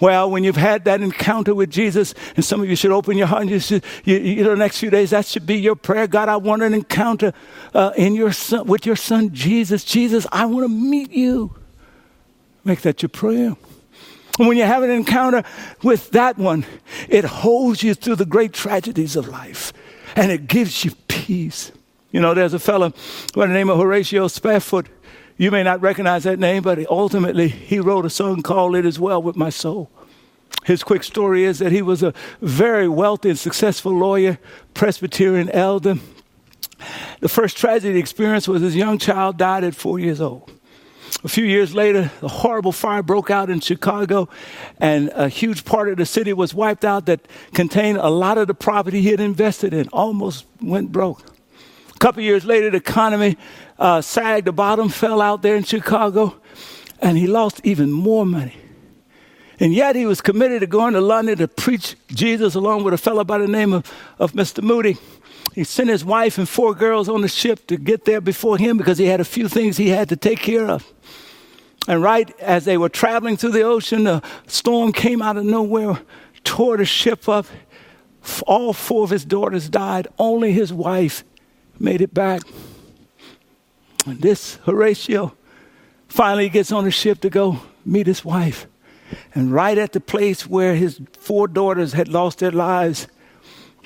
[0.00, 3.26] Well, when you've had that encounter with Jesus, and some of you should open your
[3.26, 5.76] heart and you should, you, you know, the next few days, that should be your
[5.76, 6.06] prayer.
[6.06, 7.32] God, I want an encounter
[7.72, 9.84] uh, in your son, with your son, Jesus.
[9.84, 11.54] Jesus, I want to meet you.
[12.64, 13.56] Make that your prayer.
[14.38, 15.44] And when you have an encounter
[15.82, 16.66] with that one,
[17.08, 19.72] it holds you through the great tragedies of life
[20.16, 21.72] and it gives you peace.
[22.10, 22.92] You know, there's a fellow
[23.34, 24.88] by the name of Horatio Spafford.
[25.36, 29.00] You may not recognize that name, but ultimately he wrote a song called It Is
[29.00, 29.90] Well With My Soul.
[30.64, 34.38] His quick story is that he was a very wealthy and successful lawyer,
[34.72, 35.96] Presbyterian elder.
[37.20, 40.50] The first tragedy he experienced was his young child died at four years old.
[41.22, 44.28] A few years later, a horrible fire broke out in Chicago,
[44.78, 48.46] and a huge part of the city was wiped out that contained a lot of
[48.46, 51.22] the property he had invested in, almost went broke.
[51.94, 53.38] A couple years later, the economy
[53.78, 56.36] uh, sagged, the bottom fell out there in Chicago,
[57.00, 58.56] and he lost even more money.
[59.60, 62.98] And yet he was committed to going to London to preach Jesus along with a
[62.98, 64.62] fellow by the name of, of Mr.
[64.62, 64.98] Moody.
[65.54, 68.76] He sent his wife and four girls on the ship to get there before him
[68.76, 70.92] because he had a few things he had to take care of.
[71.86, 76.00] And right as they were traveling through the ocean, a storm came out of nowhere,
[76.42, 77.46] tore the ship up.
[78.48, 80.08] All four of his daughters died.
[80.18, 81.22] Only his wife
[81.78, 82.42] made it back.
[84.06, 85.36] And this Horatio
[86.08, 88.66] finally gets on the ship to go meet his wife.
[89.34, 93.06] And right at the place where his four daughters had lost their lives,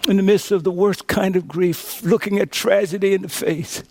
[0.06, 3.82] in the midst of the worst kind of grief, looking at tragedy in the face,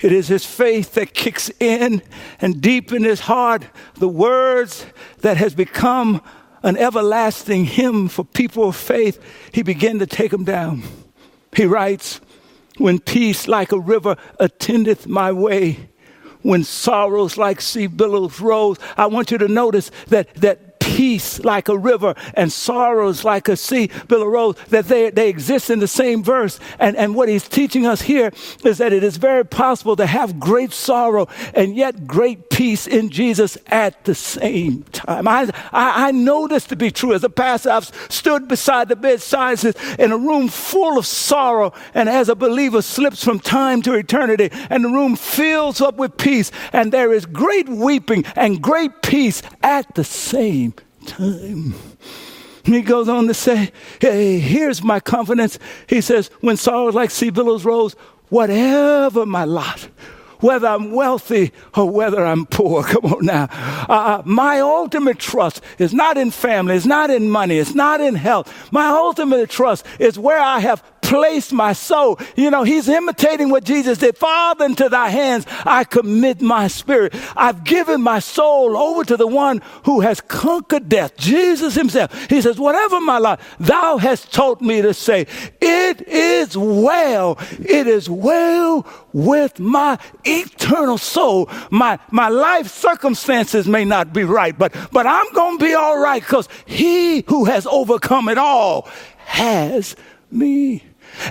[0.00, 2.02] it is his faith that kicks in
[2.40, 4.86] and deep in his heart the words
[5.20, 6.20] that has become
[6.62, 9.22] an everlasting hymn for people of faith.
[9.52, 10.82] He began to take them down.
[11.54, 12.20] He writes,
[12.78, 15.90] When peace like a river attendeth my way,
[16.42, 21.70] when sorrows like sea billows rose, I want you to notice that, that peace like
[21.70, 25.88] a river and sorrows like a sea, Bill Rose, that they, they exist in the
[25.88, 26.60] same verse.
[26.78, 28.30] And, and what he's teaching us here
[28.62, 33.08] is that it is very possible to have great sorrow and yet great peace in
[33.08, 35.26] Jesus at the same time.
[35.26, 37.14] I, I, I know this to be true.
[37.14, 39.64] As a pastor, I've stood beside the bedsides
[39.98, 44.50] in a room full of sorrow, and as a believer slips from time to eternity,
[44.68, 49.42] and the room fills up with peace, and there is great weeping and great peace
[49.62, 50.73] at the same
[51.06, 51.74] time.
[52.64, 55.58] He goes on to say, Hey, here's my confidence.
[55.86, 57.94] He says, When sorrows like sea billows rose,
[58.30, 59.88] whatever my lot,
[60.40, 62.82] whether I'm wealthy or whether I'm poor.
[62.84, 63.48] Come on now.
[63.88, 68.14] Uh, my ultimate trust is not in family, it's not in money, it's not in
[68.14, 68.72] health.
[68.72, 70.82] My ultimate trust is where I have
[71.14, 72.18] placed my soul.
[72.34, 74.16] You know, he's imitating what Jesus did.
[74.16, 77.14] Father, into thy hands I commit my spirit.
[77.36, 82.28] I've given my soul over to the one who has conquered death, Jesus himself.
[82.28, 85.28] He says, whatever my life, thou hast taught me to say,
[85.60, 87.38] it is well.
[87.60, 91.48] It is well with my eternal soul.
[91.70, 95.96] My, my life circumstances may not be right, but, but I'm going to be all
[95.96, 98.88] right because he who has overcome it all
[99.26, 99.94] has
[100.32, 100.82] me.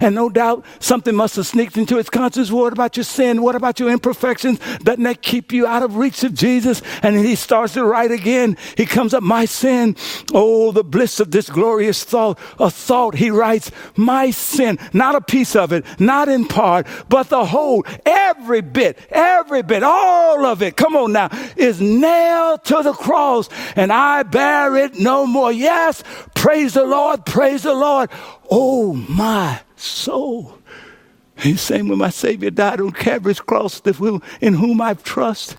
[0.02, 2.52] And no doubt something must have sneaked into his conscience.
[2.52, 3.42] What about your sin?
[3.42, 4.60] What about your imperfections?
[4.80, 6.82] Doesn't that keep you out of reach of Jesus?
[7.02, 8.58] And he starts to write again.
[8.78, 9.96] He comes up, my sin.
[10.34, 12.40] Oh, the bliss of this glorious thought.
[12.60, 17.30] A thought, he writes, my sin, not a piece of it, not in part, but
[17.30, 22.82] the whole, every bit, every bit, all of it, come on now, is nailed to
[22.84, 23.50] the cross.
[23.76, 25.52] And I bear it no more.
[25.52, 26.04] Yes,
[26.34, 28.10] praise the Lord, praise the Lord.
[28.50, 30.58] Oh, my soul.
[31.38, 33.82] He's saying, when my Savior died on Calvary's cross,
[34.42, 35.58] in whom I trust,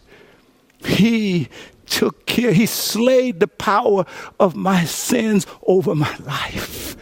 [0.84, 1.48] He
[1.86, 2.52] took care.
[2.52, 4.06] He slayed the power
[4.40, 6.96] of my sins over my life.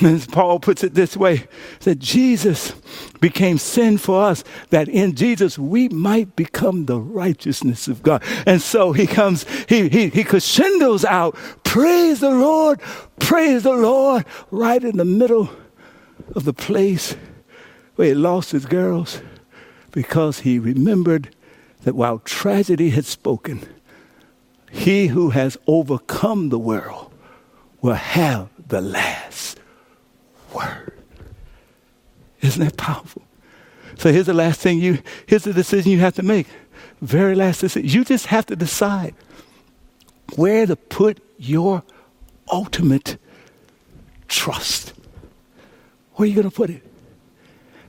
[0.00, 1.48] As Paul puts it this way,
[1.80, 2.72] that Jesus
[3.20, 8.22] became sin for us, that in Jesus we might become the righteousness of God.
[8.46, 11.34] And so he comes, he, he, he crescendos out,
[11.64, 12.80] praise the Lord,
[13.18, 15.50] praise the Lord, right in the middle
[16.34, 17.16] of the place
[17.96, 19.20] where he lost his girls
[19.92, 21.34] because he remembered
[21.82, 23.66] that while tragedy had spoken,
[24.70, 27.12] he who has overcome the world
[27.80, 29.60] will have the last
[30.54, 30.92] word.
[32.40, 33.22] Isn't that powerful?
[33.96, 36.46] So here's the last thing you, here's the decision you have to make.
[37.00, 37.88] Very last decision.
[37.88, 39.14] You just have to decide
[40.36, 41.82] where to put your
[42.52, 43.16] ultimate
[44.28, 44.92] trust.
[46.18, 46.82] Where are you going to put it?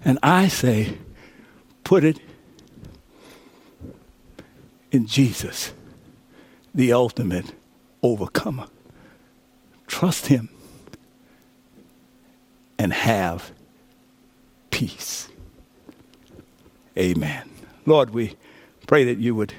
[0.06, 1.00] And I say,
[1.84, 2.20] put it
[4.92, 5.74] in Jesus,
[6.76, 7.56] the ultimate
[8.04, 8.68] overcomer.
[9.88, 10.50] Trust him
[12.78, 13.52] and have
[14.70, 15.30] peace.
[16.96, 17.50] Amen.
[17.88, 18.36] Lord, we
[18.86, 19.56] pray that you would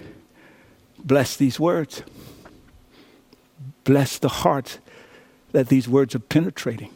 [0.96, 2.04] bless these words.
[3.82, 4.78] Bless the hearts
[5.50, 6.94] that these words are penetrating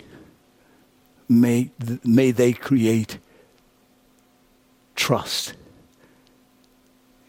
[1.29, 1.71] may,
[2.05, 3.19] may they create
[4.95, 5.55] trust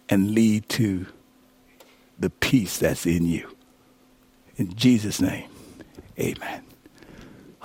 [0.10, 1.06] and lead to
[2.20, 3.56] the peace that's in you.
[4.58, 5.50] In Jesus' name,
[6.20, 6.65] amen.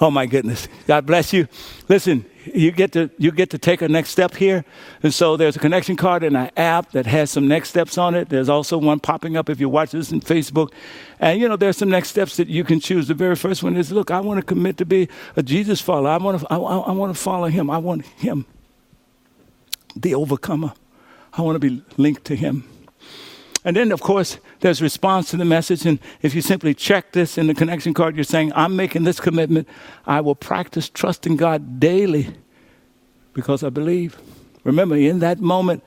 [0.00, 0.66] Oh my goodness.
[0.86, 1.46] God bless you.
[1.88, 4.64] Listen, you get to you get to take a next step here.
[5.02, 8.14] And so there's a connection card in an app that has some next steps on
[8.14, 8.30] it.
[8.30, 10.72] There's also one popping up if you watch this in Facebook.
[11.18, 13.08] And you know, there's some next steps that you can choose.
[13.08, 16.08] The very first one is look, I want to commit to be a Jesus follower.
[16.08, 17.68] I want to I, I want to follow him.
[17.68, 18.46] I want him
[19.94, 20.72] the overcomer.
[21.32, 22.64] I want to be linked to him.
[23.64, 25.84] And then, of course, there's response to the message.
[25.84, 29.20] And if you simply check this in the connection card, you're saying, I'm making this
[29.20, 29.68] commitment.
[30.06, 32.34] I will practice trusting God daily
[33.34, 34.18] because I believe.
[34.64, 35.82] Remember, in that moment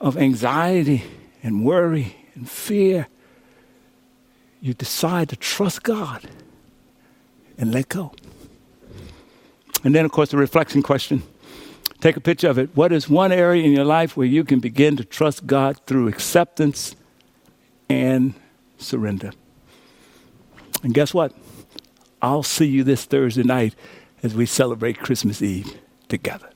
[0.00, 1.04] of anxiety
[1.42, 3.08] and worry and fear,
[4.62, 6.22] you decide to trust God
[7.58, 8.12] and let go.
[9.84, 11.22] And then, of course, the reflection question
[12.00, 12.70] Take a picture of it.
[12.74, 16.08] What is one area in your life where you can begin to trust God through
[16.08, 16.96] acceptance
[17.90, 18.34] and
[18.78, 19.32] surrender?
[20.82, 21.34] And guess what?
[22.22, 23.74] I'll see you this Thursday night
[24.22, 25.78] as we celebrate Christmas Eve
[26.08, 26.48] together.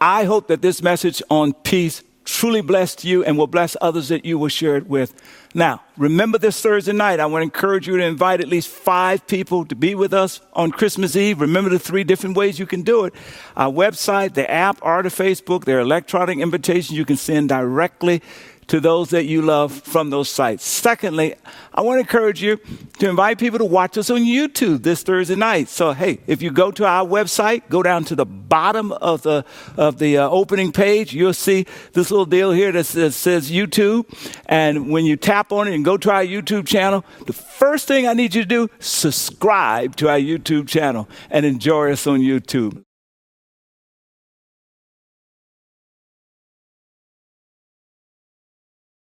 [0.00, 4.24] I hope that this message on peace truly blessed you and will bless others that
[4.24, 5.14] you will share it with.
[5.54, 9.26] Now, remember this Thursday night, I want to encourage you to invite at least five
[9.26, 11.40] people to be with us on Christmas Eve.
[11.40, 13.14] Remember the three different ways you can do it.
[13.56, 18.22] Our website, the app, or the Facebook, there are electronic invitations you can send directly
[18.68, 20.64] to those that you love from those sites.
[20.64, 21.34] Secondly,
[21.74, 22.58] I want to encourage you
[22.98, 25.68] to invite people to watch us on YouTube this Thursday night.
[25.68, 29.44] So, hey, if you go to our website, go down to the bottom of the
[29.76, 34.06] of the uh, opening page, you'll see this little deal here that says, says YouTube.
[34.46, 38.06] And when you tap on it and go to our YouTube channel, the first thing
[38.06, 42.84] I need you to do, subscribe to our YouTube channel and enjoy us on YouTube.